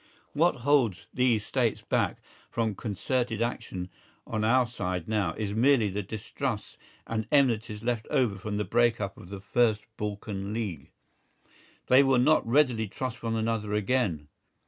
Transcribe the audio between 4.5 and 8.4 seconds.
side now, is merely the distrusts and enmities left over